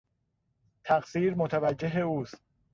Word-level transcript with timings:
تقصیر 0.83 1.35
متوجهی 1.35 2.01
اوست. 2.01 2.41